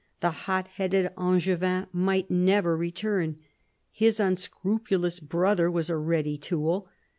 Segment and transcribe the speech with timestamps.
[0.19, 3.37] The hot headed Angevin might never return.
[3.91, 6.89] His unscrupulous brother was a ready tool.